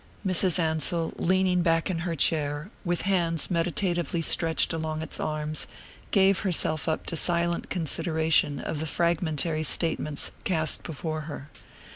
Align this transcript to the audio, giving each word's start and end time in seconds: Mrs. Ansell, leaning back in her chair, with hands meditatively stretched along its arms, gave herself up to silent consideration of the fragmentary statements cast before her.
Mrs. 0.25 0.57
Ansell, 0.57 1.13
leaning 1.17 1.61
back 1.61 1.87
in 1.91 1.99
her 1.99 2.15
chair, 2.15 2.71
with 2.83 3.03
hands 3.03 3.51
meditatively 3.51 4.23
stretched 4.23 4.73
along 4.73 5.03
its 5.03 5.19
arms, 5.19 5.67
gave 6.09 6.39
herself 6.39 6.87
up 6.89 7.05
to 7.05 7.15
silent 7.15 7.69
consideration 7.69 8.57
of 8.57 8.79
the 8.79 8.87
fragmentary 8.87 9.61
statements 9.61 10.31
cast 10.43 10.81
before 10.83 11.21
her. 11.29 11.51